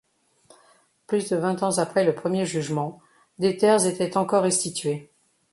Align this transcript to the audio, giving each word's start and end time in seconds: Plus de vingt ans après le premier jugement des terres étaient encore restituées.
Plus 1.05 1.29
de 1.29 1.35
vingt 1.37 1.61
ans 1.61 1.77
après 1.77 2.03
le 2.03 2.15
premier 2.15 2.43
jugement 2.43 2.99
des 3.37 3.55
terres 3.57 3.85
étaient 3.85 4.17
encore 4.17 4.41
restituées. 4.41 5.11